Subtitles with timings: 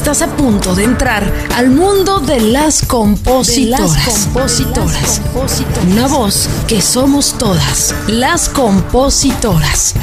[0.00, 1.22] Estás a punto de entrar
[1.56, 4.24] al mundo de las compositoras.
[4.24, 5.20] compositoras.
[5.90, 9.94] Una voz que somos todas, las compositoras.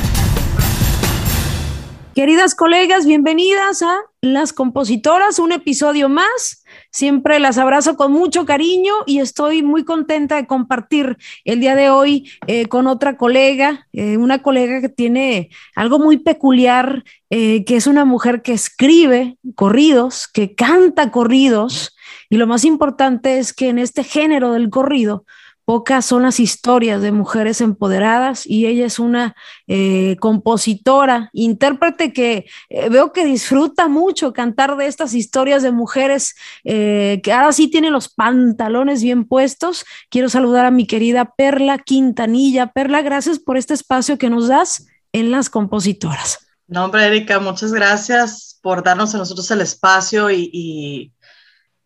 [2.14, 6.64] Queridas colegas, bienvenidas a Las Compositoras, un episodio más.
[6.92, 11.90] Siempre las abrazo con mucho cariño y estoy muy contenta de compartir el día de
[11.90, 17.76] hoy eh, con otra colega, eh, una colega que tiene algo muy peculiar, eh, que
[17.76, 21.96] es una mujer que escribe corridos, que canta corridos
[22.30, 25.26] y lo más importante es que en este género del corrido,
[25.68, 29.36] Pocas son las historias de mujeres empoderadas y ella es una
[29.68, 36.36] eh, compositora, intérprete que eh, veo que disfruta mucho cantar de estas historias de mujeres
[36.64, 39.84] eh, que ahora sí tiene los pantalones bien puestos.
[40.10, 42.68] Quiero saludar a mi querida Perla Quintanilla.
[42.68, 46.48] Perla, gracias por este espacio que nos das en las compositoras.
[46.68, 51.12] No, hombre, muchas gracias por darnos a nosotros el espacio y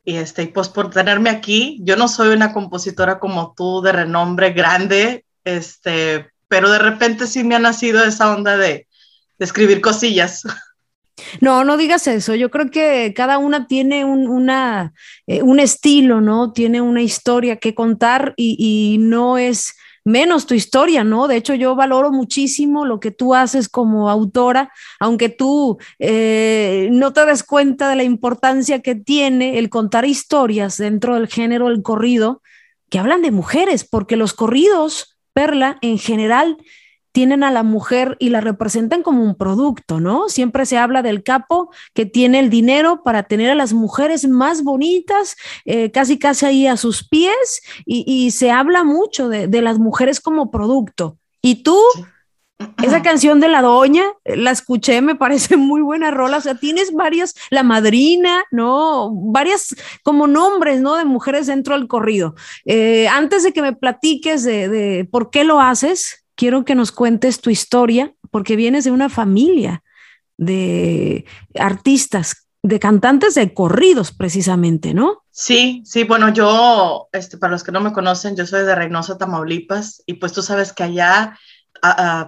[0.05, 5.25] este, pues por tenerme aquí, yo no soy una compositora como tú de renombre grande,
[5.43, 8.87] este, pero de repente sí me ha nacido esa onda de,
[9.39, 10.43] escribir cosillas.
[11.39, 12.35] No, no digas eso.
[12.35, 14.93] Yo creo que cada una tiene un, una,
[15.27, 16.51] eh, un estilo, ¿no?
[16.51, 21.27] Tiene una historia que contar y, y no es menos tu historia, ¿no?
[21.27, 27.13] De hecho, yo valoro muchísimo lo que tú haces como autora, aunque tú eh, no
[27.13, 31.83] te des cuenta de la importancia que tiene el contar historias dentro del género del
[31.83, 32.41] corrido
[32.89, 36.57] que hablan de mujeres, porque los corridos, Perla, en general
[37.11, 40.29] tienen a la mujer y la representan como un producto, ¿no?
[40.29, 44.63] Siempre se habla del capo que tiene el dinero para tener a las mujeres más
[44.63, 50.21] bonitas, eh, casi casi ahí a sus pies, y, se habla mucho de, las mujeres
[50.21, 51.17] como producto.
[51.41, 51.77] Y tú,
[52.81, 56.55] esa canción de la doña, eh, la escuché, me parece muy buena rola, o sea,
[56.55, 59.11] tienes varias, la madrina, ¿no?
[59.11, 60.95] Varias como nombres, ¿no?
[60.95, 62.35] De mujeres dentro del corrido.
[62.65, 66.91] Eh, antes de que me platiques de, de por qué lo haces, quiero que nos
[66.91, 69.83] cuentes tu historia, porque vienes de una familia
[70.37, 75.23] de artistas, de cantantes de corridos precisamente, ¿no?
[75.29, 79.19] Sí, sí, bueno, yo, este, para los que no me conocen, yo soy de Reynosa,
[79.19, 81.37] Tamaulipas, y pues tú sabes que allá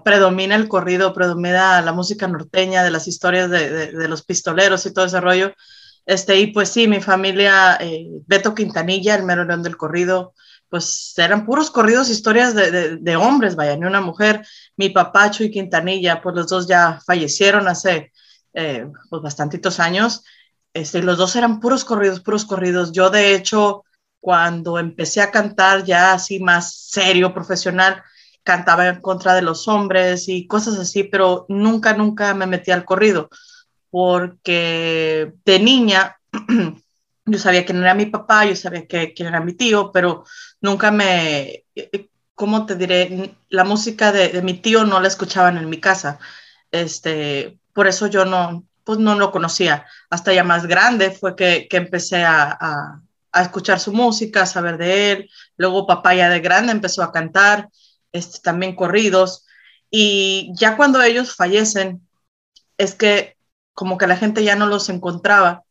[0.06, 5.06] predomina el corrido, predomina la música norteña, de las historias de, los pistoleros y todo
[5.06, 5.54] ese rollo.
[6.06, 10.36] Este, y pues sí, mi familia, eh, Beto Quintanilla, el mero león del corrido,
[10.74, 14.44] pues eran puros corridos, historias de, hombres, vaya, ni una mujer.
[14.76, 18.12] Mi papá, y Quintanilla, pues los dos ya fallecieron hace
[18.56, 20.24] eh, pues bastantitos años.
[20.74, 22.92] Este, los dos eran puros corridos, puros corridos.
[22.92, 23.84] Yo, de hecho,
[24.20, 28.02] cuando empecé a cantar ya así más serio, profesional,
[28.42, 32.84] cantaba en contra de los hombres y cosas así, pero nunca, nunca me metí al
[32.84, 33.30] corrido,
[33.92, 36.18] porque de niña
[37.26, 40.26] yo sabía quién era mi papá, yo sabía que, quién era mi tío, pero
[40.62, 41.66] nunca me,
[42.36, 43.36] ¿cómo te diré?
[43.50, 46.20] La música de, mi tío no la escuchaban en mi casa.
[46.72, 49.86] Este, por eso yo no, pues no lo conocía.
[50.10, 54.78] Hasta ya más grande fue que, que empecé a, a, escuchar su música, a saber
[54.78, 55.30] de él.
[55.58, 57.70] Luego papá ya de grande empezó a cantar,
[58.12, 59.46] este, también corridos.
[59.90, 62.08] Y ya cuando ellos fallecen,
[62.78, 63.38] es que
[63.74, 65.64] como que la gente ya no los encontraba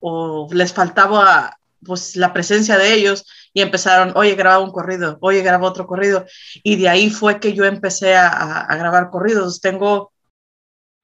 [0.00, 5.42] o les faltaba pues la presencia de ellos y empezaron, oye, graba un corrido, oye,
[5.42, 6.24] graba otro corrido.
[6.62, 9.60] Y de ahí fue que yo empecé a, grabar corridos.
[9.60, 10.12] Tengo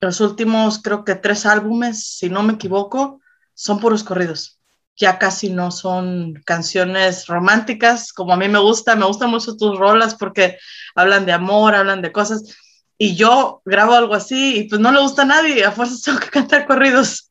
[0.00, 3.20] los últimos, creo que tres álbumes, si no me equivoco,
[3.54, 4.60] son puros corridos.
[4.96, 9.78] Ya casi no son canciones románticas, como a mí me gusta, me gustan mucho tus
[9.78, 10.58] rolas porque
[10.94, 12.44] hablan de amor, hablan de cosas.
[12.98, 16.18] Y yo grabo algo así y pues no le gusta a nadie, a fuerzas tengo
[16.20, 17.25] que cantar corridos.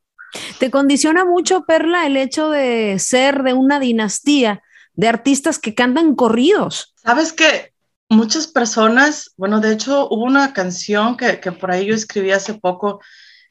[0.58, 4.62] ¿Te condiciona mucho, Perla, el hecho de ser de una dinastía
[4.94, 6.94] de artistas que cantan corridos?
[6.96, 7.72] Sabes que
[8.08, 13.00] muchas personas, bueno, de hecho hubo una canción que, por ahí yo escribí hace poco,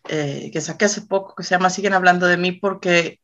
[0.07, 3.19] eh, que saqué hace poco, que se llama Siguen hablando de mí, porque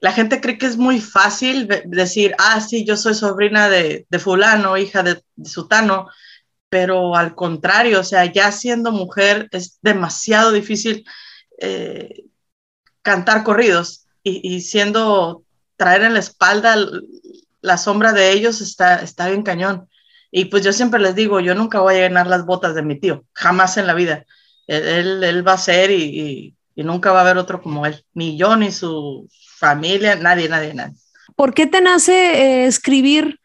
[0.00, 4.76] la gente cree que es muy fácil decir, ah, sí, yo soy sobrina de, fulano,
[4.76, 6.08] hija de, sutano,
[6.68, 11.04] pero al contrario, o sea, ya siendo mujer es demasiado difícil
[11.60, 12.24] eh,
[13.02, 15.44] cantar corridos y, siendo,
[15.76, 16.76] traer en la espalda
[17.60, 19.88] la sombra de ellos está, está bien cañón.
[20.30, 22.98] Y pues yo siempre les digo, yo nunca voy a llenar las botas de mi
[22.98, 24.24] tío, jamás en la vida.
[24.66, 28.38] Él, él, va a ser y, y, nunca va a haber otro como él, ni
[28.38, 29.28] yo, ni su
[29.58, 30.96] familia, nadie, nadie, nadie.
[31.36, 33.40] ¿Por qué te nace eh, escribir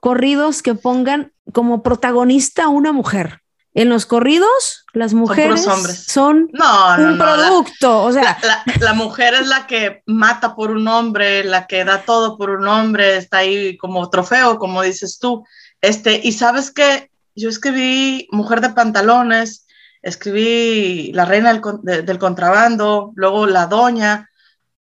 [0.00, 3.42] corridos que pongan como protagonista a una mujer?
[3.74, 8.38] En los corridos las mujeres son, un producto, o sea,
[8.80, 12.68] la, mujer es la que mata por un hombre, la que da todo por un
[12.68, 15.44] hombre, está ahí como trofeo, como dices tú.
[15.80, 19.66] Este, y sabes que yo escribí Mujer de pantalones,
[20.02, 24.28] escribí La reina del, del contrabando, luego La doña,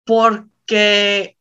[0.05, 1.35] porque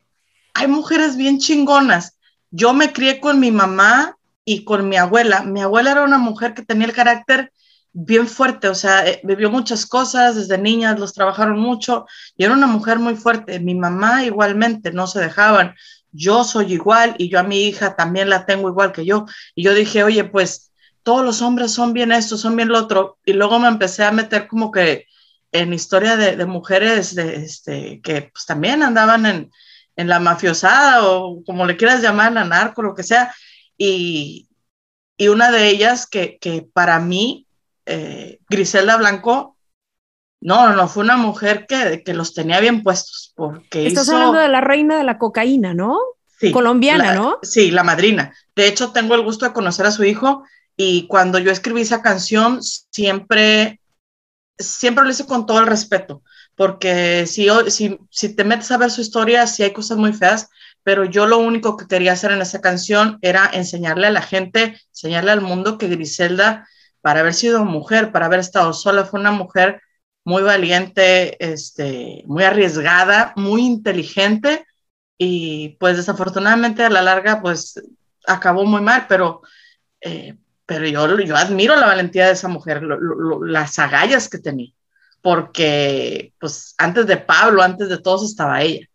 [0.55, 2.17] hay mujeres bien chingonas.
[2.51, 4.18] Yo me crié con mi mamá
[4.49, 5.43] y con mi abuela.
[5.43, 7.53] Mi abuela era una mujer que tenía el carácter
[7.93, 12.55] bien fuerte, o sea, eh, vivió muchas cosas, desde niñas los trabajaron mucho y era
[12.55, 13.61] una mujer muy fuerte.
[13.61, 15.75] Mi mamá igualmente, no se dejaban.
[16.13, 19.27] Yo soy igual y yo a mi hija también la tengo igual que yo.
[19.55, 20.73] Y yo dije, oye, pues
[21.03, 23.19] todos los hombres son bien esto, son bien lo otro.
[23.27, 25.05] Y luego me empecé a meter como que
[25.53, 29.51] en historia de, mujeres de, este, que pues también andaban en,
[29.97, 33.35] en la mafiosada o como le quieras llamar, la narco, lo que sea
[33.79, 34.49] y,
[35.31, 37.47] una de ellas que, para mí,
[37.87, 39.57] eh, Griselda Blanco,
[40.41, 43.33] no, no, fue una mujer que, que los tenía bien puestos.
[43.35, 45.99] Porque Estás hablando de la reina de la cocaína, ¿no?
[46.39, 47.39] Sí, Colombiana, ¿no?
[47.43, 48.33] Sí, la madrina.
[48.55, 50.45] De hecho, tengo el gusto de conocer a su hijo
[50.77, 53.81] y cuando yo escribí esa canción, siempre,
[54.57, 56.23] siempre lo hice con todo el respeto,
[56.55, 60.49] porque si, si, si te metes a ver su historia, sí hay cosas muy feas,
[60.83, 64.81] pero yo lo único que quería hacer en esa canción era enseñarle a la gente,
[64.89, 66.67] enseñarle al mundo que Griselda,
[67.01, 69.83] para haber sido mujer, para haber estado sola, fue una mujer
[70.25, 74.67] muy valiente, este, muy arriesgada, muy inteligente
[75.17, 77.83] y pues desafortunadamente a la larga pues
[78.27, 79.43] acabó muy mal, pero,
[80.01, 80.37] eh,
[80.67, 84.73] pero yo, yo admiro la valentía de esa mujer, las agallas que tenía,
[85.23, 88.87] porque pues antes de Pablo, antes de todos estaba ella.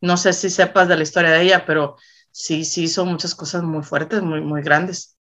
[0.00, 1.96] No sé si sepas de la historia de ella, pero
[2.30, 5.16] sí, sí hizo muchas cosas muy fuertes, muy, muy grandes.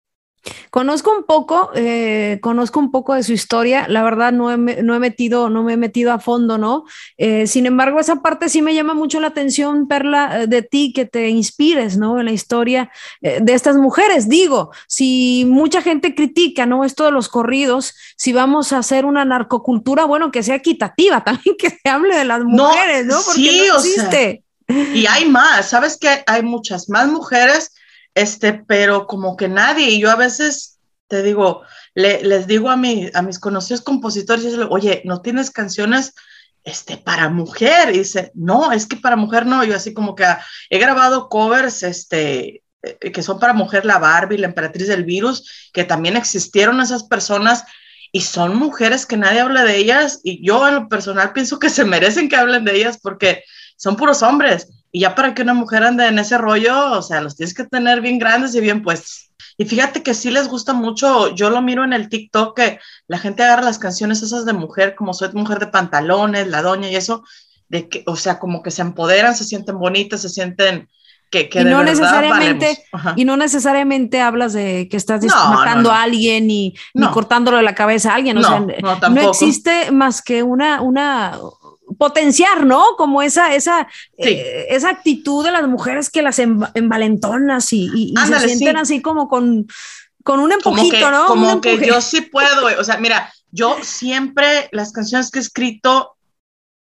[0.71, 3.87] Conozco un poco, eh, conozco un poco de su historia.
[3.89, 6.85] La verdad no he, no he metido, no me he metido a fondo, ¿no?
[7.17, 10.93] Eh, sin embargo, esa parte sí me llama mucho la atención, Perla, eh, de ti,
[10.93, 12.19] que te inspires, ¿no?
[12.19, 12.91] En la historia
[13.21, 14.29] de estas mujeres.
[14.29, 16.85] Digo, si mucha gente critica, ¿no?
[16.85, 21.57] Esto de los corridos, si vamos a hacer una narcocultura, bueno, que sea equitativa, también
[21.59, 23.17] que se hable de las mujeres, ¿no?
[23.25, 24.44] Porque sí, no existe.
[24.69, 27.73] Y hay más, sabes que hay muchas más mujeres,
[28.15, 30.79] este, pero como que nadie, y yo a veces
[31.09, 31.63] te digo,
[31.95, 36.15] les digo a, mi, a mis conocidos compositores, oye, ¿no tienes canciones
[36.65, 37.95] este, para mujer?
[37.95, 40.25] Y dice, no, es que para mujer no, yo así como que
[40.71, 45.71] he grabado covers, este, eh, que son para mujer, la Barbie, la emperatriz del virus,
[45.73, 47.65] que también existieron esas personas
[48.11, 50.21] y son mujeres que nadie habla de ellas.
[50.23, 53.45] Y yo en lo personal pienso que se merecen que hablen de ellas porque
[53.77, 54.69] son puros hombres.
[54.91, 57.65] Y ya para que una mujer ande en ese rollo, o sea, los tienes que
[57.65, 59.33] tener bien grandes y bien puestos.
[59.57, 63.19] Y fíjate que sí les gusta mucho, yo lo miro en el TikTok, que la
[63.19, 66.97] gente agarra las canciones esas de mujer, como soy mujer de pantalones, la doña y
[66.97, 67.25] eso,
[67.69, 70.89] de que, o sea, como que se empoderan, se sienten bonitas, se sienten
[71.31, 72.85] que, que y no necesariamente
[73.17, 78.13] y no necesariamente hablas de que estás matando a alguien y ni cortándole la cabeza
[78.13, 81.39] a alguien, o sea, no existe más que una, una
[81.99, 82.85] potenciar, ¿no?
[82.97, 88.41] Como esa, esa, eh, esa actitud de las mujeres que las envalentonas y, y, se
[88.41, 89.67] sienten así como con,
[90.23, 91.27] con un empujito, ¿no?
[91.27, 96.17] Como que yo sí puedo, o sea, mira, yo siempre las canciones que he escrito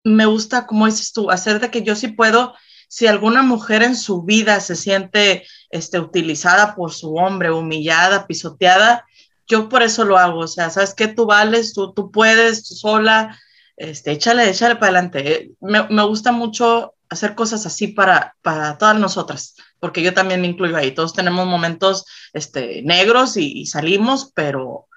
[0.04, 2.54] me gusta, como dices tú, hacer de que yo sí puedo,
[2.88, 9.06] si alguna mujer en su vida se siente este, utilizada por su hombre, humillada, pisoteada,
[9.48, 12.76] yo por eso lo hago, o sea, sabes que tú vales, tú, tú puedes, tú
[12.76, 13.38] sola,
[13.80, 15.52] este, échale, échale para adelante.
[15.62, 20.48] Me, me, gusta mucho hacer cosas así para, para todas nosotras, porque yo también me
[20.48, 20.92] incluyo ahí.
[20.92, 24.88] Todos tenemos momentos este, negros y, salimos, pero,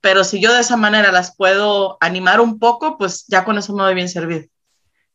[0.00, 3.74] pero si yo de esa manera las puedo animar un poco, pues ya con eso
[3.74, 4.44] me doy bien servido.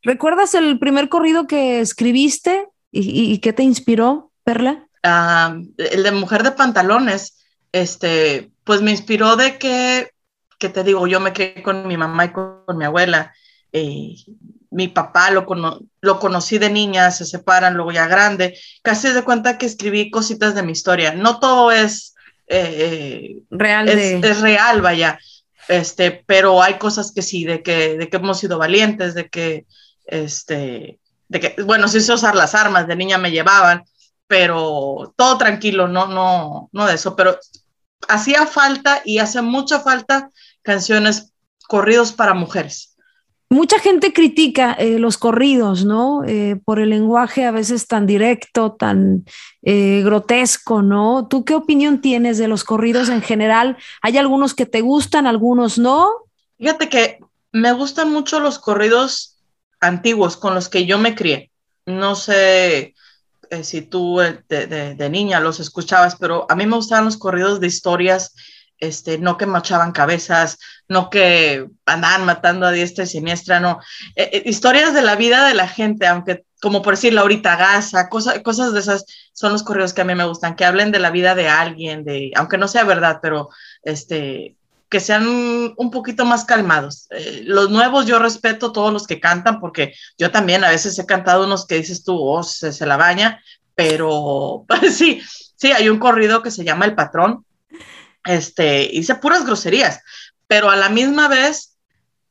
[0.01, 4.87] ¿Recuerdas el primer corrido que escribiste y, y, qué te inspiró, Perla?
[5.03, 7.37] Ah, el de Mujer de Pantalones.
[7.71, 10.12] Este, pues me inspiró de que
[10.69, 13.33] te digo, yo me quedé con mi mamá y con, mi abuela.
[13.71, 14.15] Eh,
[14.69, 15.45] mi papá lo,
[16.01, 18.57] lo conocí de niña, se separan, luego ya grande.
[18.81, 21.13] Casi de cuenta que escribí cositas de mi historia.
[21.13, 22.13] No todo es
[22.47, 25.19] eh, real, es, real, vaya.
[25.67, 29.65] Este, pero hay cosas que sí, de que, de que hemos sido valientes, de que,
[30.05, 33.83] este, de que, bueno, sí sé usar las armas, de niña me llevaban,
[34.27, 37.39] pero todo tranquilo, no, no, no de eso, pero
[38.09, 40.29] hacía falta y hace mucha falta
[40.63, 41.33] canciones
[41.67, 42.93] corridos para mujeres.
[43.53, 46.23] Mucha gente critica eh, los corridos, ¿no?
[46.25, 49.25] Eh, por el lenguaje a veces tan directo, tan
[49.61, 51.27] eh, grotesco, ¿no?
[51.27, 53.77] ¿Tú qué opinión tienes de los corridos en general?
[54.01, 56.09] ¿Hay algunos que te gustan, algunos no?
[56.57, 57.19] Fíjate que
[57.51, 59.37] me gustan mucho los corridos
[59.79, 61.51] antiguos con los que yo me crié.
[61.85, 62.95] No sé
[63.61, 67.67] si tú de, de niña los escuchabas, pero a mí me gustaban los corridos de
[67.67, 68.33] historias
[68.79, 73.79] este, no que machaban cabezas, no que andaban matando a diestra y siniestra, no.
[74.15, 78.09] Eh, eh, historias de la vida de la gente, aunque, como por decir, Laurita Gaza,
[78.09, 80.99] cosas cosas de esas son los correos que a mí me gustan, que hablen de
[80.99, 83.49] la vida de alguien, de, aunque no sea verdad, pero
[83.83, 84.55] este,
[84.93, 85.25] que sean
[85.75, 87.07] un poquito más calmados.
[87.09, 91.05] Eh, los nuevos yo respeto todos los que cantan, porque yo también a veces he
[91.07, 93.41] cantado unos que dices tú, oh, se, se la baña,
[93.73, 95.19] pero sí,
[95.55, 97.43] sí, hay un corrido que se llama El Patrón,
[98.25, 100.01] este, hice puras groserías,
[100.47, 101.77] pero a la misma vez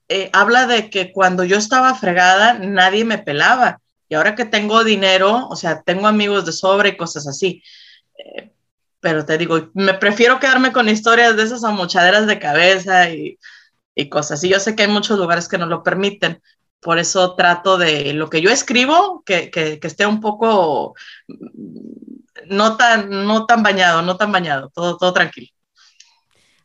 [0.09, 3.81] eh, habla de que cuando yo estaba fregada nadie me pelaba
[4.13, 7.63] y ahora que tengo dinero, o sea, tengo amigos de sobre y cosas así.
[8.19, 8.53] Eh,
[9.01, 13.39] pero te digo, me prefiero quedarme con historias de esas amochaderas de cabeza y,
[14.11, 14.45] cosas.
[14.45, 16.43] Y yo sé que hay muchos lugares que no lo permiten,
[16.81, 20.95] por eso trato de lo que yo escribo, que, que, que, esté un poco
[21.29, 25.49] mm, no tan, no tan bañado, no tan bañado, todo, todo tranquilo.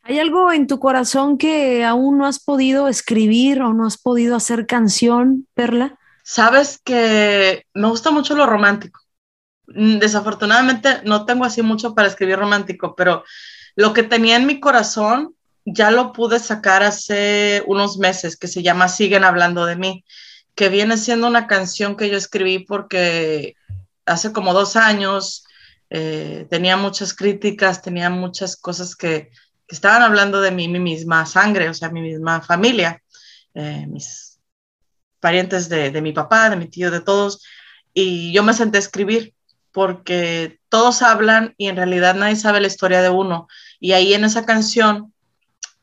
[0.08, 4.38] ¿Hay algo en tu corazón que aún no has podido escribir o no has podido
[4.38, 6.00] hacer canción, Perla?
[6.24, 9.02] Sabes que me gusta mucho lo romántico.
[9.68, 13.26] Mm, desafortunadamente no tengo así mucho para escribir romántico, pero
[13.76, 15.36] lo que tenía en mi corazón
[15.66, 20.06] ya lo pude sacar hace unos meses, que se llama Siguen hablando de mí,
[20.56, 23.58] que viene siendo una canción que yo escribí porque
[24.06, 25.44] hace como dos años
[25.90, 29.32] eh, tenía muchas críticas, tenía muchas cosas que,
[29.68, 33.04] que estaban hablando de mi misma sangre, o sea, mi misma familia,
[33.54, 34.40] eh, mis
[35.20, 37.44] parientes de, mi papá, de mi tío, de todos,
[37.94, 39.34] y yo me senté a escribir
[39.72, 43.48] porque todos hablan y en realidad nadie sabe la historia de uno.
[43.80, 45.14] Y ahí en esa canción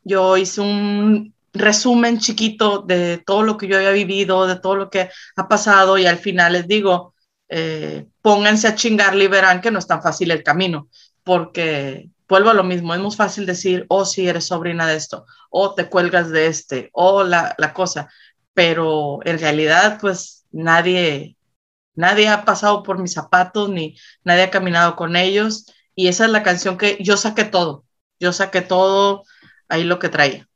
[0.03, 4.91] yo hice un resumen chiquito de todo lo que yo había vivido, de todo lo
[4.91, 7.15] que ha pasado y al final les digo,
[7.49, 10.89] eh, pónganse a chingarle y que no es tan fácil el camino,
[11.23, 15.27] porque vuelvo a lo mismo, es muy fácil decir, oh, sí, eres sobrina de esto,
[15.51, 18.09] o te cuelgas de este, o la, la cosa,
[18.55, 21.37] pero en realidad, pues nadie,
[21.95, 26.31] nadie ha pasado por mis zapatos, ni nadie ha caminado con ellos, y esa es
[26.31, 27.85] la canción que yo saqué todo,
[28.19, 29.25] yo saqué todo
[29.69, 30.49] ahí lo que traía.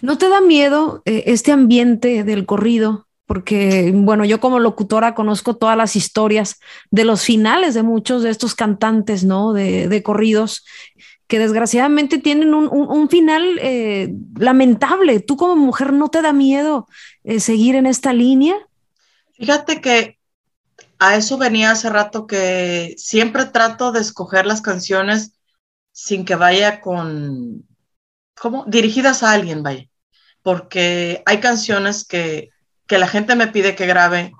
[0.00, 3.08] ¿No te da miedo eh, este ambiente del corrido?
[3.32, 6.60] Porque, bueno, yo como locutora conozco todas las historias
[6.90, 9.54] de los finales de muchos de estos cantantes, ¿no?
[9.54, 10.66] De, corridos,
[11.28, 15.20] que desgraciadamente tienen un final eh, lamentable.
[15.20, 16.86] ¿Tú como mujer no te da miedo
[17.24, 18.54] eh, seguir en esta línea?
[19.32, 20.18] Fíjate que
[20.98, 25.32] a eso venía hace rato que siempre trato de escoger las canciones
[25.90, 27.66] sin que vaya con,
[28.38, 28.66] ¿cómo?
[28.66, 29.88] Dirigidas a alguien, vaya.
[30.42, 32.52] Porque hay canciones que
[32.92, 34.34] que la gente me pide que grabe,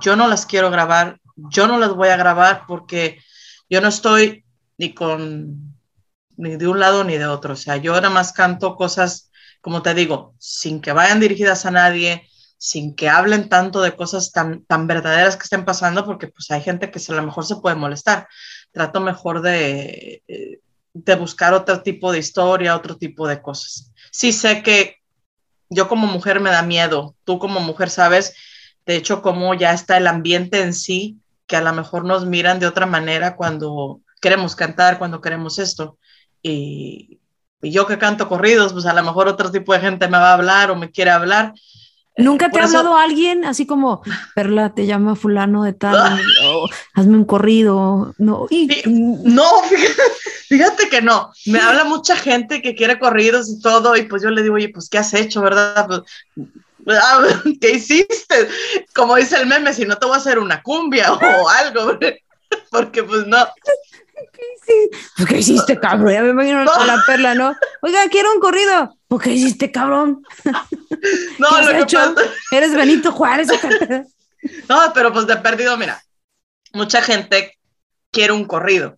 [0.00, 3.20] yo no las quiero grabar, yo no las voy a grabar porque
[3.68, 4.44] yo no estoy
[4.78, 5.74] ni con
[6.36, 7.54] ni de un lado ni de otro.
[7.54, 11.72] O sea, yo nada más canto cosas, como te digo, sin que vayan dirigidas a
[11.72, 16.48] nadie, sin que hablen tanto de cosas tan, tan verdaderas que estén pasando, porque pues
[16.52, 18.28] hay gente que a lo mejor se puede molestar.
[18.70, 20.60] Trato mejor de, eh,
[20.94, 23.92] de buscar otro tipo de historia, otro tipo de cosas.
[24.12, 24.98] Sí sé que
[25.68, 28.34] yo como mujer me da miedo, tú como mujer sabes,
[28.86, 32.60] de hecho, cómo ya está el ambiente en sí, que a lo mejor nos miran
[32.60, 35.98] de otra manera cuando queremos cantar, cuando queremos esto.
[36.40, 37.20] Y,
[37.62, 40.34] yo que canto corridos, pues a lo mejor otro tipo de gente me va a
[40.34, 41.52] hablar o me quiere hablar.
[42.18, 44.02] ¿Nunca te ha hablado alguien así como,
[44.34, 48.14] Perla, te llama fulano de tal, oh, hazme un corrido?
[48.18, 48.68] No, y...
[48.86, 50.02] no fíjate,
[50.48, 51.30] fíjate, que no.
[51.44, 54.70] Me habla mucha gente que quiere corridos y todo, y pues yo le digo, oye,
[54.70, 55.86] pues, ¿qué has hecho, verdad?
[55.86, 57.20] Pues, ah,
[57.60, 58.48] ¿Qué hiciste?
[58.94, 61.98] Como dice el meme, si no te voy a hacer una cumbia o algo,
[62.70, 63.38] porque pues no.
[64.32, 65.26] ¿Qué hiciste?
[65.26, 66.12] ¿Qué hiciste, cabrón?
[66.12, 66.72] Ya me imagino no.
[66.72, 67.54] a la perla, ¿no?
[67.82, 68.96] Oiga, quiero un corrido.
[69.08, 70.22] ¿Por qué hiciste, cabrón?
[71.38, 72.14] No, lo que pasa...
[72.50, 73.48] Eres Benito Juárez.
[74.68, 76.02] no, pero pues de perdido, mira,
[76.72, 77.56] mucha gente
[78.10, 78.96] quiere un corrido,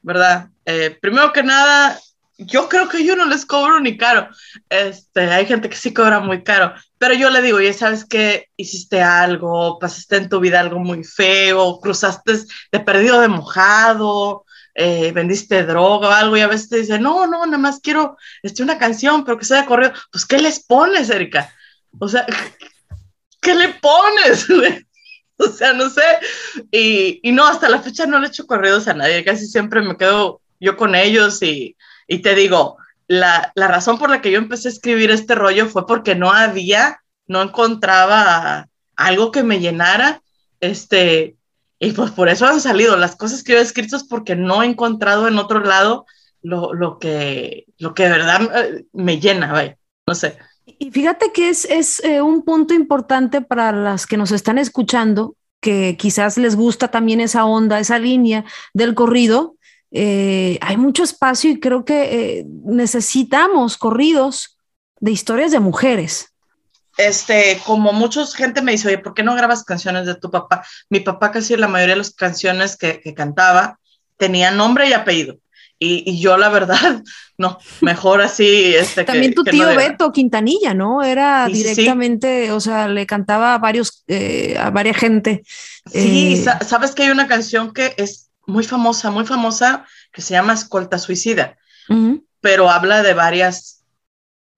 [0.00, 0.48] ¿verdad?
[0.64, 1.98] Eh, primero que nada,
[2.38, 4.28] yo creo que yo no les cobro ni caro.
[4.68, 8.48] Este, hay gente que sí cobra muy caro, pero yo le digo, ya sabes que
[8.56, 12.38] hiciste algo, pasaste en tu vida algo muy feo, cruzaste
[12.70, 14.41] de perdido de mojado,
[14.74, 18.16] eh, vendiste droga o algo y a veces te dicen, no, no, nada más quiero
[18.42, 19.92] este, una canción, pero que sea de corrido.
[20.10, 21.52] Pues, ¿qué les pones, Erika?
[21.98, 22.26] O sea,
[23.40, 24.46] ¿qué le pones?
[25.36, 26.02] o sea, no sé.
[26.70, 29.82] Y, y, no, hasta la fecha no le he hecho corridos a nadie, casi siempre
[29.82, 31.76] me quedo yo con ellos y,
[32.06, 35.66] y te digo, la, la, razón por la que yo empecé a escribir este rollo
[35.66, 40.22] fue porque no había, no encontraba algo que me llenara,
[40.60, 41.36] este,
[41.84, 44.62] y pues por eso han salido las cosas que yo he escrito es porque no
[44.62, 46.06] he encontrado en otro lado
[46.40, 50.38] lo, lo que, lo que de verdad eh, me llena, vaya, no sé.
[50.64, 55.34] Y fíjate que es, es eh, un punto importante para las que nos están escuchando,
[55.60, 59.56] que quizás les gusta también esa onda, esa línea del corrido.
[59.90, 64.56] Eh, hay mucho espacio y creo que necesitamos corridos
[65.00, 66.31] de historias de mujeres.
[66.96, 70.64] Este, como mucha gente me dice, oye, ¿por qué no grabas canciones de tu papá?
[70.90, 73.78] Mi papá casi la mayoría de las canciones que, que cantaba
[74.16, 75.38] tenía nombre y apellido.
[75.84, 77.02] Y, yo la verdad,
[77.38, 78.72] no, mejor así.
[78.74, 81.02] Este, También tu tío Beto Quintanilla, ¿no?
[81.02, 85.42] Era directamente, o sea, le cantaba a varios, eh, a varias gente.
[85.90, 90.34] Sí, eh, sabes que hay una canción que es muy famosa, muy famosa, que se
[90.34, 91.56] llama Escolta Suicida,
[92.40, 93.82] pero habla de varias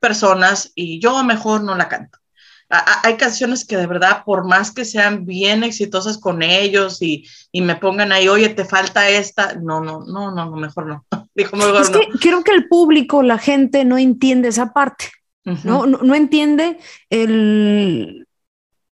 [0.00, 2.18] personas y yo mejor no la canto
[2.68, 7.60] hay canciones que de verdad, por más que sean bien exitosas con ellos y, y,
[7.60, 11.04] me pongan ahí, oye, te falta esta, no, no, no, no, mejor no.
[11.34, 15.10] Dijo, mejor es que creo que el público, la gente no entiende esa parte,
[15.44, 15.86] ¿no?
[15.86, 15.98] ¿no?
[15.98, 16.78] No entiende
[17.10, 18.26] el,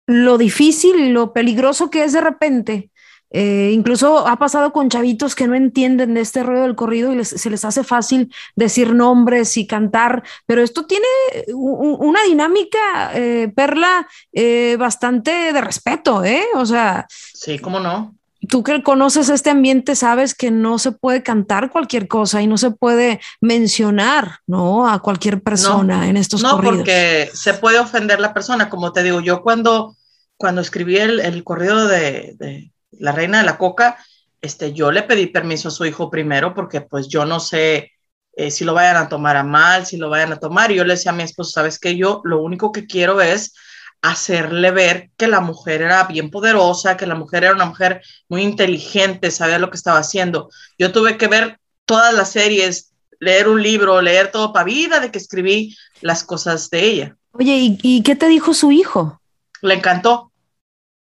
[0.07, 2.89] lo difícil y lo peligroso que es de repente
[3.31, 7.23] eh, incluso ha pasado con chavitos que no entienden de este ruido del corrido y
[7.23, 11.05] se les hace fácil decir nombres y cantar, pero esto tiene
[11.53, 16.43] una dinámica, eh, Perla, eh, bastante de respeto, ¿eh?
[16.55, 17.05] O sea...
[17.09, 18.15] Sí, ¿cómo no?
[18.47, 22.57] Tú que conoces este ambiente sabes que no se puede cantar cualquier cosa y no
[22.57, 24.87] se puede mencionar, ¿no?
[24.87, 26.77] A cualquier persona en estos no, corridos.
[26.77, 29.97] No, porque se puede ofender la persona, como te digo, yo cuando,
[30.37, 33.97] cuando escribí el, el corrido de la reina de la coca,
[34.41, 37.91] este, yo le pedí permiso a su hijo primero porque pues yo no sé
[38.33, 40.71] eh, si lo vayan a tomar a mal, si lo vayan a tomar.
[40.71, 43.53] Y yo le decía a mi esposo, sabes que yo lo único que quiero es
[44.01, 48.43] hacerle ver que la mujer era bien poderosa, que la mujer era una mujer muy
[48.43, 50.49] inteligente, sabía lo que estaba haciendo.
[50.77, 55.11] Yo tuve que ver todas las series, leer un libro, leer todo para vida de
[55.11, 57.17] que escribí las cosas de ella.
[57.33, 59.21] Oye, ¿y, ¿y qué te dijo su hijo?
[59.61, 60.31] Le encantó,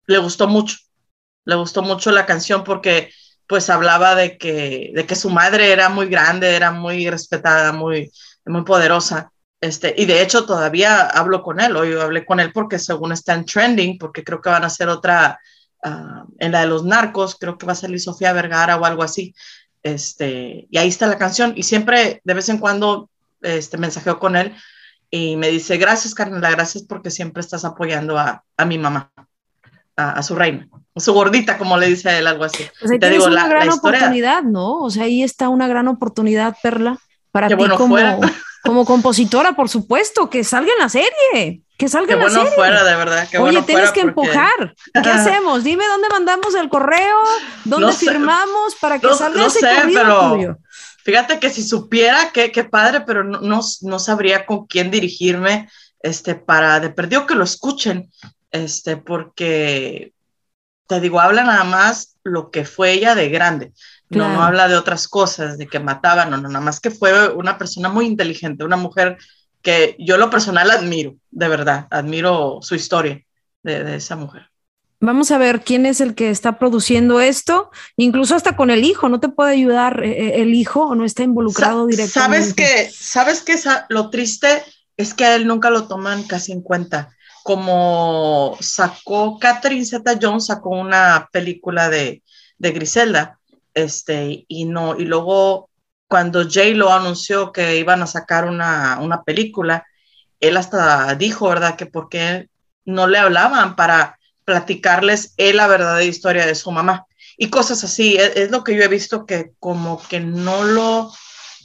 [0.05, 0.75] le gustó mucho
[1.45, 3.11] le gustó mucho la canción porque
[3.47, 8.11] pues hablaba de que, de que su madre era muy grande, era muy respetada, muy,
[8.45, 9.31] muy poderosa.
[9.59, 13.33] Este, y de hecho todavía hablo con él, hoy hablé con él porque según está
[13.33, 15.39] en trending, porque creo que van a hacer otra,
[15.83, 19.03] ah, en la de los narcos, creo que va a salir Sofía Vergara o algo
[19.03, 19.35] así.
[19.83, 21.53] Este, y ahí está la canción.
[21.57, 23.09] Y siempre, de vez en cuando,
[23.41, 24.55] este, mensajeo con él
[25.09, 29.11] y me dice, gracias, Carmela, gracias porque siempre estás apoyando a, a mi mamá
[29.95, 32.63] a, su reina, su gordita, como le dice a él, algo así.
[32.79, 34.79] Pues te digo, una gran oportunidad, ¿no?
[34.79, 36.97] O sea, ahí está una gran oportunidad, Perla,
[37.31, 37.97] para ti como,
[38.63, 41.61] como compositora, por supuesto, que salga en la serie.
[41.77, 43.27] Que salga en la bueno fuera, de verdad.
[43.39, 44.75] Oye, tienes que empujar.
[44.93, 45.63] ¿Qué hacemos?
[45.63, 47.17] Dime dónde mandamos el correo,
[47.65, 50.57] dónde firmamos para que salga ese sé, pero...
[51.03, 55.67] Fíjate que si supiera, qué, qué padre, pero no, no, no, sabría con quién dirigirme
[56.03, 58.11] este, para de perdido que lo escuchen
[58.51, 60.13] este, porque
[60.87, 63.71] te digo, habla nada más lo que fue ella de grande.
[64.09, 67.29] No, no habla de otras cosas, de que mataba, no, no, nada más que fue
[67.29, 69.17] una persona muy inteligente, una mujer
[69.61, 73.23] que yo lo personal admiro, de verdad, admiro su historia
[73.63, 74.51] de, de esa mujer.
[75.03, 79.09] Vamos a ver quién es el que está produciendo esto, incluso hasta con el hijo,
[79.09, 82.51] no te puede ayudar eh, eh, el hijo o no está involucrado directamente.
[82.51, 83.55] Sabes que, sabes que
[83.89, 84.61] lo triste
[84.97, 90.47] es que a él nunca lo toman casi en cuenta como sacó Catherine Zeta Jones,
[90.47, 92.23] sacó una película de,
[92.57, 93.39] de Griselda,
[93.73, 95.69] este, y no, y luego
[96.07, 99.85] cuando Jay lo anunció que iban a sacar una, una película,
[100.39, 101.77] él hasta dijo, ¿verdad?
[101.77, 102.49] Que porque
[102.85, 107.05] no le hablaban para platicarles él la verdadera historia de su mamá.
[107.37, 111.11] Y cosas así, es, es, lo que yo he visto que como que no lo,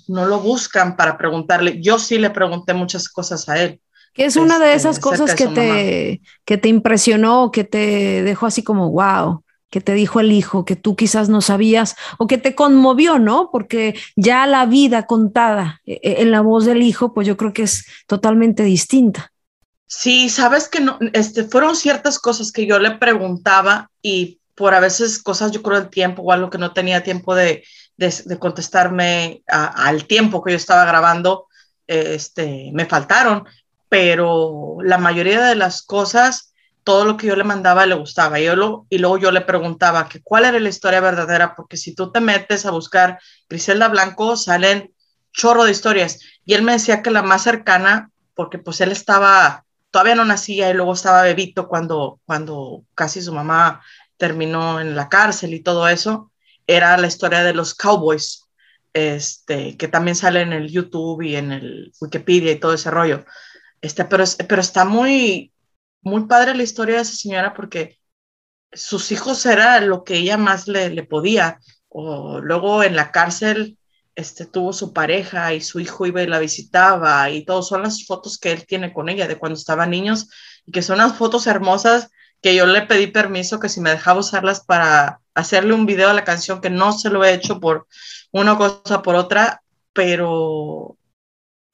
[0.07, 1.81] no lo buscan para preguntarle.
[1.83, 3.81] Yo sí le pregunté muchas cosas a él
[4.17, 8.63] que es una de esas cosas que te, que te impresionó, que te dejó así
[8.63, 12.55] como, wow, que te dijo el hijo, que tú quizás no sabías, o que te
[12.55, 13.51] conmovió, ¿no?
[13.53, 17.53] Porque ya la vida contada eh, eh, en la voz del hijo, pues yo creo
[17.53, 19.33] que es totalmente distinta.
[19.87, 24.81] Sí, sabes que no, este, fueron ciertas cosas que yo le preguntaba y por a
[24.81, 27.63] veces cosas, yo creo, el tiempo o algo que no tenía tiempo de,
[27.99, 31.47] de, contestarme al tiempo que yo estaba grabando,
[31.87, 33.45] este, me faltaron
[33.89, 36.53] pero la mayoría de las cosas
[36.87, 38.39] todo lo que yo le mandaba le gustaba.
[38.39, 41.97] Yo lo, y luego yo le preguntaba que cuál era la historia verdadera, porque si
[41.97, 43.19] tú te metes a buscar
[43.49, 44.95] Griselda Blanco, salen
[45.33, 46.21] chorro de historias.
[46.45, 50.71] Y él me decía que la más cercana, porque pues él estaba, todavía no nacía
[50.71, 53.83] y luego estaba bebito cuando, cuando casi su mamá
[54.17, 56.31] terminó en la cárcel y todo eso,
[56.69, 58.45] era la historia de los cowboys,
[58.93, 63.25] este, que también sale en el YouTube y en el Wikipedia y todo ese rollo.
[63.81, 65.53] Este, pero, pero está muy,
[66.03, 67.99] muy padre la historia de esa señora porque
[68.73, 71.61] sus hijos era lo que ella más le, le podía.
[71.89, 73.79] O luego en la cárcel
[74.17, 77.63] este, tuvo su pareja y su hijo iba y la visitaba y todo.
[77.63, 80.29] Son las fotos que él tiene con ella de cuando estaban niños
[80.65, 82.11] y que son unas fotos hermosas
[82.43, 86.15] que yo le pedí permiso que si me dejaba usarlas para hacerle un video a
[86.15, 87.87] la canción, que no se lo he hecho por
[88.33, 89.63] una cosa por otra,
[89.93, 90.97] pero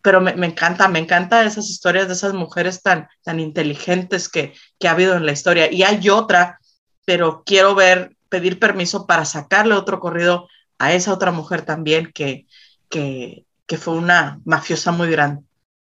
[0.03, 4.89] pero me, encanta, me encanta esas historias de esas mujeres tan, tan inteligentes que, que
[4.89, 5.71] ha habido en la historia.
[5.73, 6.59] Y hay otra,
[7.05, 12.47] pero quiero ver, pedir permiso para sacarle otro corrido a esa otra mujer también que,
[12.89, 15.45] que, que fue una mafiosa muy grande,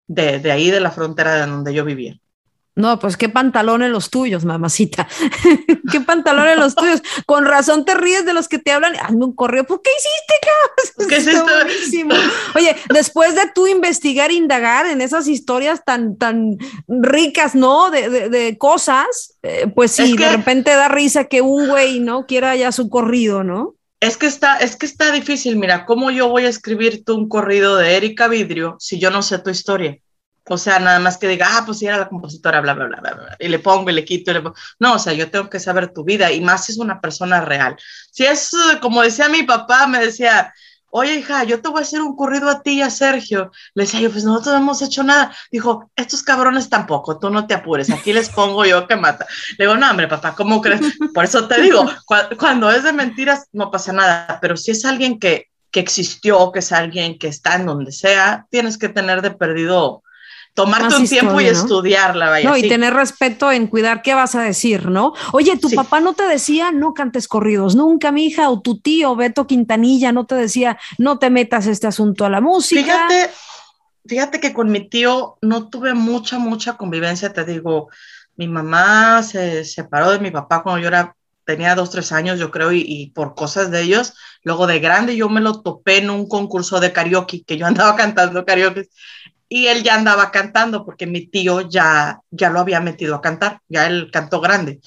[0.07, 2.16] de, de ahí de la frontera de donde yo vivía.
[2.77, 5.09] No, pues qué pantalones los tuyos, mamacita.
[5.91, 7.03] qué pantalones los tuyos.
[7.25, 8.95] Con razón te ríes de los que te hablan.
[8.97, 9.65] Hazme un correo.
[9.65, 11.47] ¿Por qué hiciste, ¿Qué es esto?
[12.55, 17.91] Oye, después de tú investigar, indagar en esas historias tan, tan ricas, ¿no?
[17.91, 21.69] De, de, de cosas, eh, pues sí, es que, de repente da risa que un
[21.69, 22.27] güey, ¿no?
[22.27, 23.75] Quiera ya su corrido, ¿no?
[24.01, 25.57] Es que está, es que está difícil.
[25.57, 29.39] Mira, ¿cómo yo voy a escribirte un corrido de Erika Vidrio si yo no sé
[29.39, 29.99] tu historia?
[30.48, 33.00] O sea, nada más que diga, ah, pues sí era la compositora, bla, bla, bla,
[33.00, 34.56] bla, bla, y le pongo y le quito y le pongo.
[34.78, 37.40] No, o sea, yo tengo que saber tu vida y más si es una persona
[37.40, 37.76] real.
[38.12, 40.52] Si es, como decía mi papá, me decía,
[40.90, 43.50] oye, hija, yo te voy a hacer un corrido a ti y a Sergio.
[43.74, 45.35] Le decía yo, pues nosotros no hemos hecho nada.
[45.50, 49.26] Dijo, estos cabrones tampoco, tú no te apures, aquí les pongo yo que mata.
[49.59, 50.80] Le digo, no, hombre, papá, ¿cómo crees?
[51.12, 51.85] Por eso te digo,
[52.38, 56.61] cuando es de mentiras no pasa nada, pero si es alguien que, que existió, que
[56.61, 60.02] es alguien que está en donde sea, tienes que tener de perdido
[60.57, 61.51] tomarte un historia, tiempo y ¿no?
[61.51, 62.49] estudiarla, vaya.
[62.49, 62.69] No, y sí.
[62.69, 65.12] tener respeto en cuidar qué vas a decir, ¿no?
[65.33, 65.77] Oye, tu sí.
[65.77, 70.12] papá no te decía no cantes corridos, nunca, mi hija, o tu tío Beto Quintanilla
[70.12, 73.07] no te decía no te metas este asunto a la música.
[73.07, 73.31] Fíjate,
[74.07, 77.90] fíjate que con mi tío no tuve mucha, mucha convivencia, te digo,
[78.37, 81.14] mi mamá se separó de mi papá cuando yo era
[81.45, 84.14] tenía dos, tres años, yo creo, y, y, por cosas de ellos.
[84.42, 87.95] Luego de grande yo me lo topé en un concurso de karaoke, que yo andaba
[87.97, 88.88] cantando karaoke,
[89.48, 93.61] y él ya andaba cantando porque mi tío ya, ya lo había metido a cantar,
[93.68, 94.80] ya él cantó grande.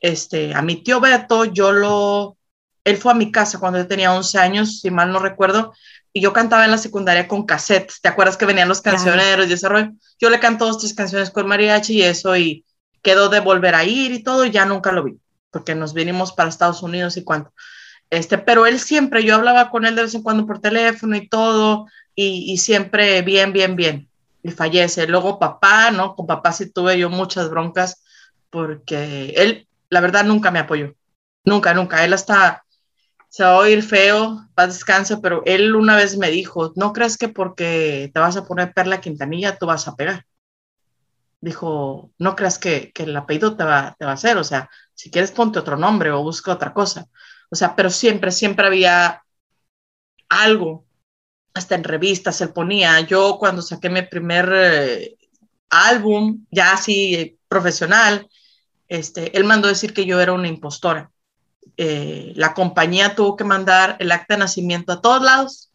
[0.00, 2.36] Este, a mi tío Beto, yo lo,
[2.84, 5.72] él fue a mi casa cuando yo tenía 11 años, si mal no recuerdo,
[6.12, 9.52] y yo cantaba en la secundaria con cassettes, ¿te acuerdas que venían los cancioneros y
[9.52, 9.90] ese rollo?
[10.20, 12.64] Yo le canto dos, tres canciones con mariachi y eso, y
[13.02, 15.18] quedó de volver a ir y todo, y ya nunca lo vi,
[15.50, 17.52] porque nos vinimos para Estados Unidos y cuánto.
[18.08, 21.28] Este, pero él siempre, yo hablaba con él de vez en cuando por teléfono y
[21.28, 21.86] todo,
[22.16, 24.10] y, siempre bien, bien, bien.
[24.42, 25.06] Y fallece.
[25.06, 26.14] Luego papá, ¿no?
[26.16, 28.02] Con papá sí tuve yo muchas broncas
[28.50, 30.94] porque él, la verdad, nunca me apoyó.
[31.44, 32.04] Nunca, nunca.
[32.04, 32.64] Él hasta
[33.28, 37.18] se va a oír feo, paz descanse, pero él una vez me dijo, no crees
[37.18, 40.24] que porque te vas a poner Perla Quintanilla tú vas a pegar.
[41.40, 44.70] Dijo, no creas que, que el apellido te va, te va a hacer, o sea,
[44.94, 47.06] si quieres ponte otro nombre o busca otra cosa.
[47.50, 49.22] O sea, pero siempre, siempre había
[50.28, 50.85] algo
[51.56, 53.00] hasta en revistas se ponía.
[53.00, 55.16] Yo cuando saqué mi primer eh,
[55.70, 58.28] álbum, ya así profesional,
[58.88, 61.10] este, él mandó decir que yo era una impostora.
[61.78, 65.72] Eh, la compañía tuvo que mandar el acta de nacimiento a todos lados.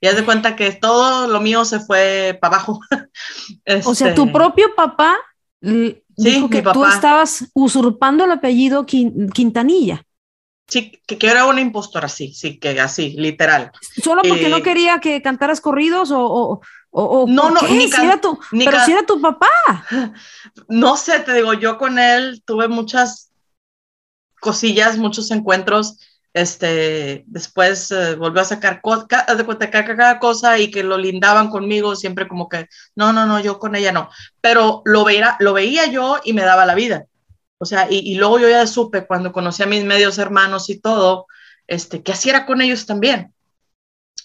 [0.00, 2.80] Y haz de cuenta que todo lo mío se fue para abajo.
[3.64, 5.16] este, o sea, tu propio papá
[5.60, 6.74] sí, dijo que papá.
[6.74, 10.03] tú estabas usurpando el apellido Quintanilla.
[10.66, 13.70] Sí, que, que, era una impostora, sí, sí, que así, literal.
[14.02, 18.02] ¿Solo porque eh, no quería que cantaras corridos o, o, o no, no, ni si
[18.02, 19.48] era tu, ni pero si era tu papá.
[20.68, 23.32] No sé, te digo, yo con él tuve muchas
[24.40, 25.98] cosillas, muchos encuentros.
[26.32, 31.94] Este, después eh, volvió a sacar de cuenta cada cosa y que lo lindaban conmigo,
[31.94, 34.08] siempre como que, no, no, no, yo con ella no.
[34.40, 37.06] Pero lo veía, lo veía yo y me daba la vida
[37.58, 40.80] o sea, y, y, luego yo ya supe cuando conocí a mis medios hermanos y
[40.80, 41.26] todo,
[41.66, 43.32] este, que así era con ellos también.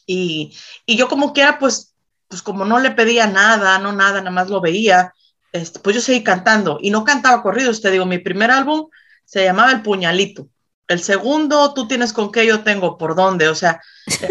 [0.05, 1.93] Y, y yo como quiera, pues,
[2.27, 5.13] pues como no le pedía nada, no nada, nada más lo veía,
[5.51, 8.87] este, pues yo seguí cantando y no cantaba corridos, te digo, mi primer álbum
[9.25, 10.47] se llamaba El Puñalito.
[10.87, 13.79] El segundo, tú tienes con qué, yo tengo por dónde, o sea,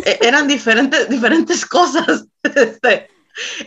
[0.04, 2.24] e, eran diferentes, diferentes cosas.
[2.42, 3.08] Este,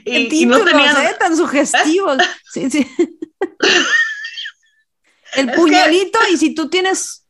[0.03, 0.97] y, títulos, y no tenían...
[0.97, 1.15] ¿eh?
[1.17, 2.17] tan sugestivos.
[2.51, 2.85] sí, sí.
[5.35, 7.25] El puñalito y si tú tienes...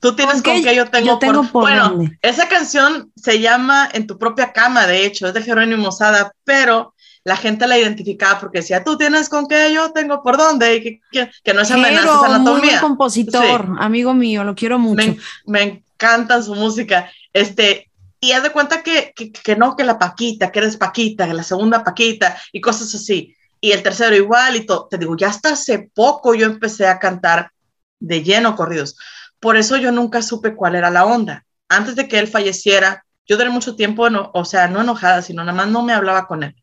[0.00, 1.62] Tú tienes con, que yo tengo, por...
[1.62, 6.30] Bueno, esa canción se llama En tu propia cama, de hecho, es de Jerónimo Sada,
[6.44, 10.76] pero la gente la identificaba porque decía, tú tienes con qué, yo tengo por dónde,
[10.76, 12.52] y que, no es amenaza, es anatomía.
[12.52, 15.16] Muy buen compositor, amigo mío, lo quiero mucho.
[15.46, 17.10] Me, encanta su música.
[17.32, 21.32] Este, y haz de cuenta que, que, no, que la Paquita, que eres Paquita, que
[21.32, 23.34] la segunda Paquita, y cosas así.
[23.64, 24.88] Y el tercero igual, y todo.
[24.88, 27.52] Te digo, ya hasta hace poco yo empecé a cantar
[27.98, 28.96] de lleno corridos.
[29.40, 31.44] Por eso yo nunca supe cuál era la onda.
[31.68, 35.44] Antes de que él falleciera, yo duré mucho tiempo, no, o sea, no enojada, sino
[35.44, 36.54] nada más no me hablaba con él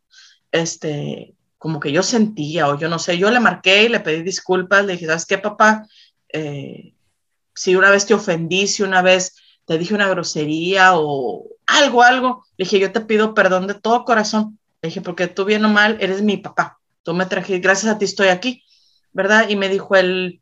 [0.52, 4.22] este, como que yo sentía, o yo no sé, yo le marqué y le pedí
[4.24, 5.88] disculpas, le dije, ¿sabes qué, papá?
[6.30, 6.94] Eh,
[7.56, 9.36] si una vez te ofendí, si una vez
[9.66, 14.06] te dije una grosería o algo, algo, le dije, yo te pido perdón de todo
[14.06, 14.60] corazón.
[14.82, 16.80] Le dije, porque tú bien o mal eres mi papá.
[17.04, 18.64] Tú me trajiste, gracias a ti estoy aquí,
[19.12, 19.50] ¿verdad?
[19.50, 20.42] Y me dijo él,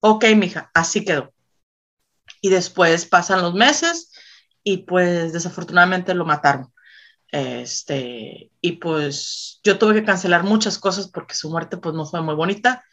[0.00, 1.32] ok, mija, así quedó.
[2.40, 4.10] Y después pasan los meses
[4.64, 6.72] y pues desafortunadamente lo mataron.
[7.28, 12.20] Este, y pues yo tuve que cancelar muchas cosas porque su muerte pues no fue
[12.20, 12.84] muy bonita.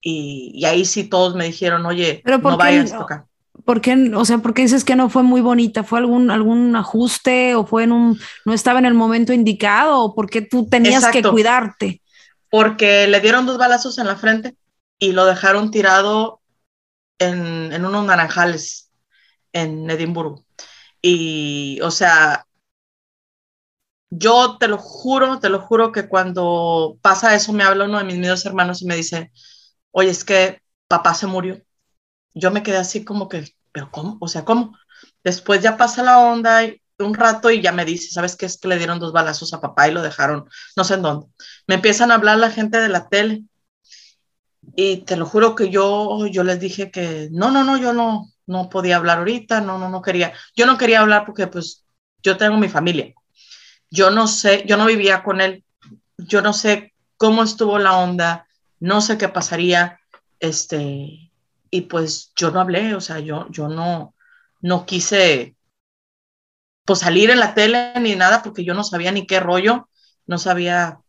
[0.00, 3.24] Y, ahí sí todos me dijeron, oye, ¿Pero no vayas a tocar.
[3.64, 5.82] ¿Por qué, o sea, por qué dices que no fue muy bonita?
[5.82, 10.14] ¿Fue algún, algún ajuste o fue en un, no estaba en el momento indicado o
[10.14, 12.02] por qué tú tenías que cuidarte?
[12.56, 14.56] Porque le dieron dos balazos en la frente
[14.98, 16.40] y lo dejaron tirado
[17.18, 18.90] en, en unos naranjales
[19.52, 20.42] en Edimburgo.
[21.02, 22.46] Y, o sea,
[24.08, 28.04] yo te lo juro, te lo juro que cuando pasa eso me habla uno de
[28.04, 29.32] mis medios hermanos y me dice,
[29.90, 31.60] oye, es que papá se murió.
[32.34, 34.18] Yo me quedé así como que, pero ¿cómo?
[34.20, 34.76] O sea, ¿cómo?
[35.24, 38.46] Después ya pasa la onda y un rato y ya me dice, ¿sabes qué?
[38.46, 41.26] Es que le dieron dos balazos a papá y lo dejaron, no sé en dónde.
[41.66, 43.42] Me empiezan a hablar la gente de la tele
[44.74, 48.32] y te lo juro que yo, yo les dije que no, no, no, yo no,
[48.46, 50.32] no podía hablar ahorita, no, no, no quería.
[50.54, 51.84] Yo no quería hablar porque pues
[52.22, 53.14] yo tengo mi familia
[53.90, 55.64] yo no sé, yo no vivía con él,
[56.18, 58.46] yo no sé cómo estuvo la onda,
[58.80, 60.00] no sé qué pasaría,
[60.40, 61.30] este,
[61.70, 64.14] y pues yo no hablé, o sea, yo, yo no,
[64.60, 65.55] no quise,
[66.86, 69.88] pues salir en la tele ni nada, porque yo no sabía ni qué rollo,
[70.26, 71.00] no sabía,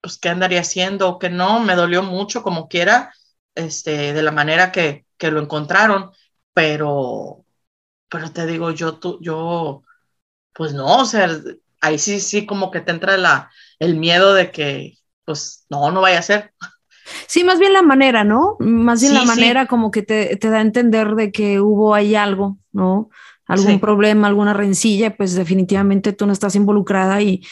[0.00, 3.12] pues qué andaría haciendo o qué no, me dolió mucho como quiera,
[3.54, 6.10] este, de la manera que, que lo encontraron,
[6.54, 7.44] pero,
[8.08, 9.84] pero te digo, yo, tú, yo,
[10.54, 11.28] pues no, o sea,
[11.80, 16.00] ahí sí, sí, como que te entra la, el miedo de que, pues, no, no
[16.02, 16.54] vaya a ser.
[17.26, 18.56] Sí, más bien la manera, ¿no?
[18.58, 22.58] Más bien la manera como que te, da a entender de que hubo ahí algo,
[22.72, 23.10] ¿no?
[23.46, 27.42] Algún problema, alguna rencilla, pues definitivamente tú no estás involucrada y,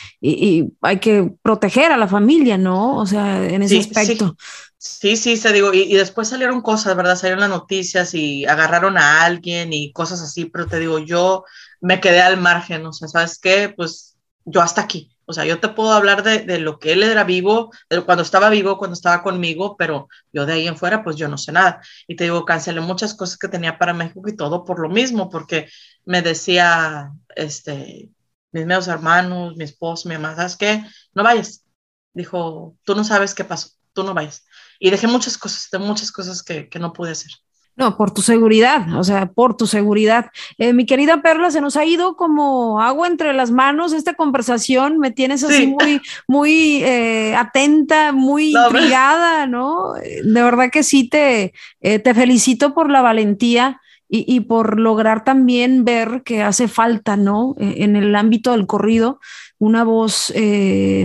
[0.81, 2.97] hay que proteger a la familia, ¿no?
[2.97, 4.37] O sea, en ese aspecto.
[4.77, 7.17] Sí, sí, se digo, y, y, después salieron cosas, ¿verdad?
[7.17, 11.45] Salieron las noticias y agarraron a alguien y cosas así, pero te digo, yo
[11.81, 13.73] me quedé al margen, o sea, ¿sabes qué?
[13.75, 15.14] Pues yo hasta aquí.
[15.27, 18.51] O sea, yo te puedo hablar de, lo que él era vivo, de cuando estaba
[18.51, 21.81] vivo, cuando estaba conmigo, pero yo de ahí en fuera, pues yo no sé nada.
[22.07, 25.31] Y te digo, cancelé muchas cosas que tenía para México y todo por lo mismo,
[25.31, 25.69] porque
[26.05, 28.11] me decía, este,
[28.53, 30.85] mis medios hermanos, mi esposo, mi mamá, ¿sabes qué?
[31.15, 31.65] No vayas.
[32.13, 34.47] Dijo, tú no sabes qué pasó, tú no vayas.
[34.79, 37.33] Y dejé muchas cosas, de muchas cosas que, que no pude hacer.
[37.77, 40.31] No, por tu seguridad, o sea, por tu seguridad.
[40.59, 44.99] Eh, mi querida Perla, se nos ha ido como agua entre las manos esta conversación,
[44.99, 49.95] me tienes así muy, muy eh, atenta, muy intrigada, ¿no?
[49.95, 55.25] De verdad que sí, te, eh, te felicito por la valentía y, y, por lograr
[55.25, 57.57] también ver que hace falta, ¿no?
[57.59, 59.19] en el ámbito del corrido,
[59.59, 60.33] una voz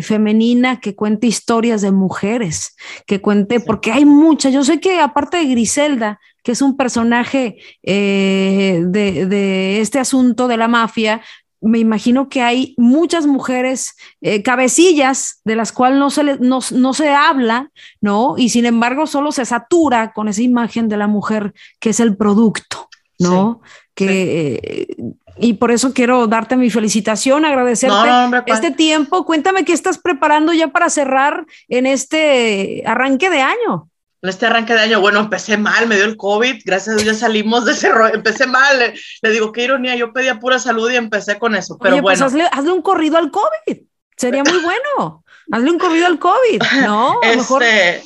[0.03, 2.75] femenina que cuente historias de mujeres,
[3.07, 7.57] que cuente, porque hay muchas, yo sé que aparte de Griselda, que es un personaje
[7.83, 11.21] eh, de, este asunto de la mafia,
[11.61, 17.09] me imagino que hay muchas mujeres eh, cabecillas de las cuales no se, no, se
[17.09, 17.69] habla,
[18.01, 18.33] ¿no?
[18.35, 22.17] Y sin embargo solo se satura con esa imagen de la mujer que es el
[22.17, 23.61] producto, ¿no?
[23.93, 24.97] que, eh,
[25.37, 29.23] y por eso quiero darte mi felicitación, agradecerte este tiempo.
[29.23, 33.88] Cuéntame qué estás preparando ya para cerrar en este arranque de año
[34.21, 37.13] en este arranque de año, bueno, empecé mal, me dio el COVID, gracias a Dios
[37.15, 40.89] ya salimos de ese rollo, empecé mal, le, digo, qué ironía, yo pedía pura salud
[40.91, 42.49] y empecé con eso, pero pues bueno.
[42.51, 43.77] hazle, un corrido al COVID,
[44.17, 47.19] sería muy bueno, hazle un corrido al COVID, ¿no?
[47.23, 47.63] A mejor...
[47.63, 48.03] Este,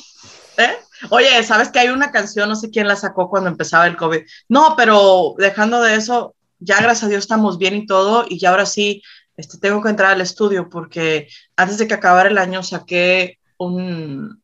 [0.58, 0.78] ¿eh?
[1.10, 4.20] Oye, ¿sabes que hay una canción, no sé quién la sacó cuando empezaba el COVID?
[4.48, 8.50] No, pero dejando de eso, ya gracias a Dios estamos bien y todo, y ya
[8.50, 9.02] ahora sí,
[9.36, 14.40] este, tengo que entrar al estudio porque antes de que acabara el año saqué un,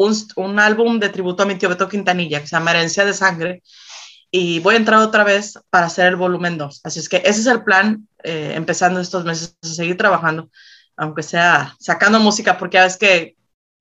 [0.00, 3.12] un, un, álbum de tributo a mi tío Beto Quintanilla que se llama Herencia de
[3.12, 3.62] Sangre
[4.30, 6.80] y voy a entrar otra vez para hacer el volumen 2.
[6.84, 10.48] Así es que ese es el plan, eh, empezando estos meses, a seguir trabajando,
[10.96, 13.36] aunque sea sacando música, porque ya ves que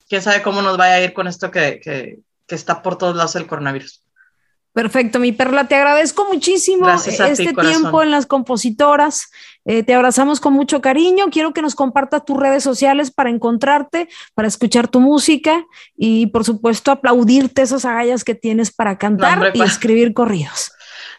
[0.09, 3.15] quién sabe cómo nos vaya a ir con esto que, que, que está por todos
[3.15, 4.03] lados el coronavirus.
[4.73, 9.29] Perfecto, mi perla, te agradezco muchísimo este tiempo en las compositoras.
[9.71, 11.27] Eh, te abrazamos con mucho cariño.
[11.29, 15.63] Quiero que nos compartas tus redes sociales para encontrarte, para escuchar tu música
[15.95, 20.71] y, por supuesto, aplaudirte esas agallas que tienes para cantar y escribir corridos.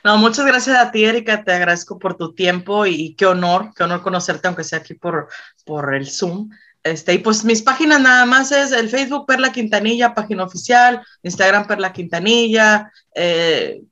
[0.03, 1.45] No, muchas gracias a ti, Erika.
[1.45, 5.29] Te agradezco por tu tiempo y, qué honor, qué honor conocerte, aunque sea aquí por,
[5.65, 6.51] por el Zoom.
[6.83, 11.69] Este, y pues mis páginas nada más es el Facebook Perla Quintanilla, página oficial, Instagram
[11.69, 13.83] Perla Quintanilla, eh,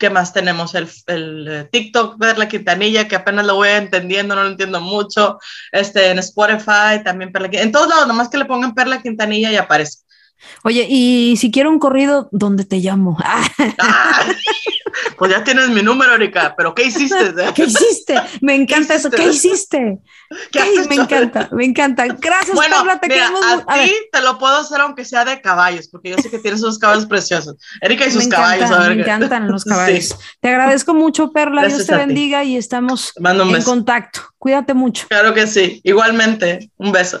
[0.00, 0.74] ¿qué más tenemos?
[0.74, 0.88] El,
[1.48, 5.38] eh, TikTok Perla Quintanilla, que apenas lo voy entendiendo, no lo entiendo mucho,
[5.70, 9.52] este, en Spotify también Perla Quintanilla, en todos lados, nomás que le pongan Perla Quintanilla
[9.52, 10.00] y aparece.
[10.64, 13.16] Oye, y si quiero un corrido, ¿dónde te llamo?
[13.82, 14.26] Ah,
[15.16, 17.32] pues ya tienes mi número, Erika, pero ¿qué hiciste?
[17.54, 18.20] ¿Qué hiciste?
[18.40, 19.10] Me encanta eso.
[19.10, 19.98] ¿Qué hiciste?
[20.50, 22.06] ¿Qué me encanta, me encanta.
[22.06, 23.30] Gracias, bueno, Te mira,
[23.66, 26.62] a, ti te lo puedo hacer aunque sea de caballos, porque yo sé que tienes
[26.62, 27.56] unos caballos preciosos.
[27.80, 28.70] Erika y sus caballos.
[28.88, 30.16] me encantan los caballos.
[30.40, 31.66] Te agradezco mucho, Perla.
[31.66, 34.20] Dios te bendiga y estamos en contacto.
[34.38, 35.06] Cuídate mucho.
[35.08, 35.80] Claro que sí.
[35.84, 36.70] Igualmente.
[36.76, 37.20] Un beso.